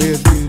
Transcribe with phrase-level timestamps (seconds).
[0.00, 0.39] We're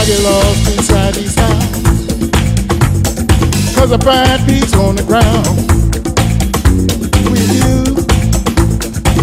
[0.00, 1.82] I get lost inside these times.
[3.74, 5.46] Cause I find peace on the ground.
[7.30, 7.84] With you,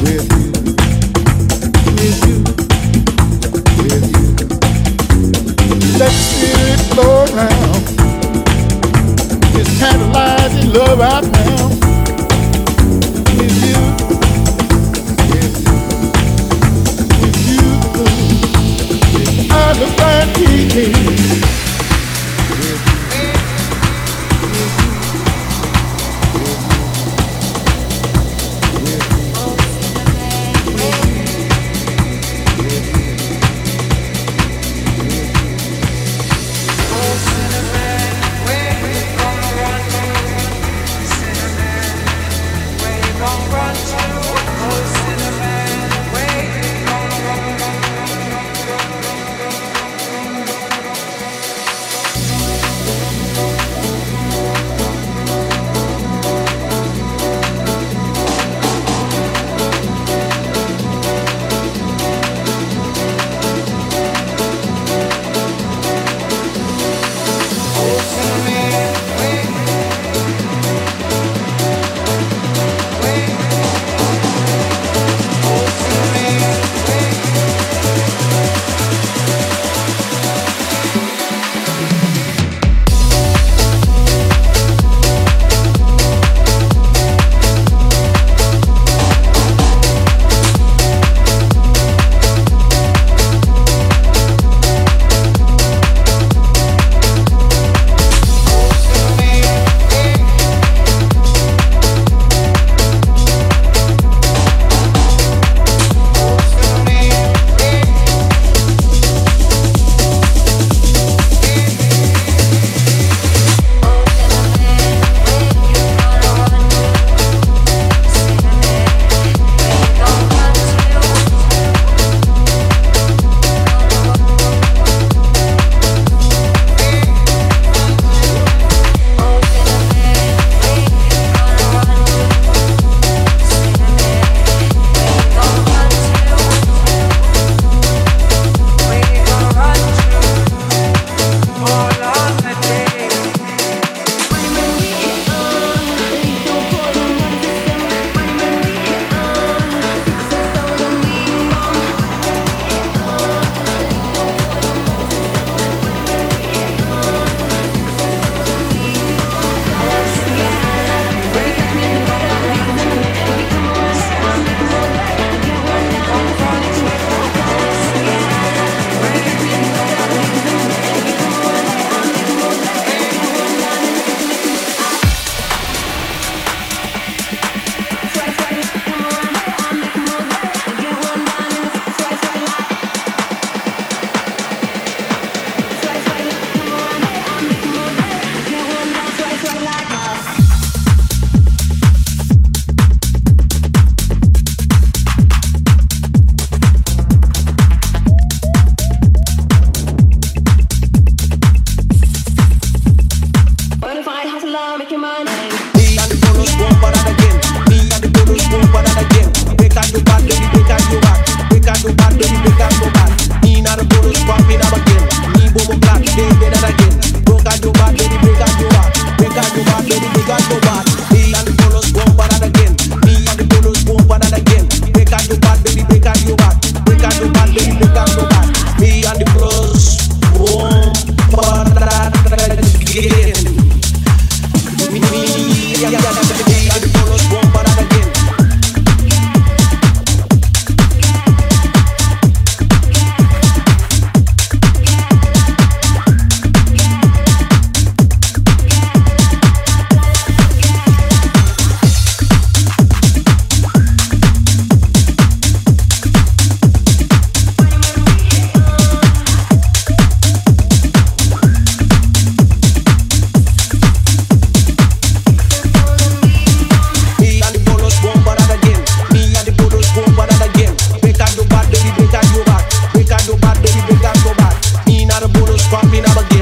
[0.03, 0.51] with you,
[1.97, 2.37] with you,
[3.81, 4.25] with you.
[5.97, 7.81] Let the spirit flow around.
[9.53, 11.76] This kind of lies in love I found.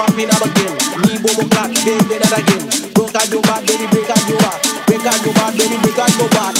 [0.00, 0.72] fuck me now again.
[1.04, 2.92] Me bobo black, they did that again.
[2.94, 4.56] Broke out your back, baby, break out your back.
[4.86, 6.59] Break out your back, baby, break out your back.